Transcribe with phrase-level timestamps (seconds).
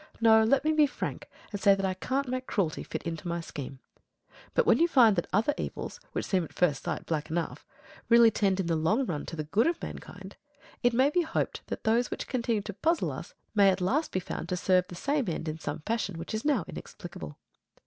[0.19, 3.39] No; let me be frank, and say that I can't make cruelty fit into my
[3.39, 3.77] scheme.
[4.55, 7.67] But when you find that other evils, which seem at first sight black enough,
[8.09, 10.37] really tend in the long run to the good of mankind,
[10.81, 14.19] it may be hoped that those which continue to puzzle us may at last be
[14.19, 17.37] found to serve the same end in some fashion which is now inexplicable.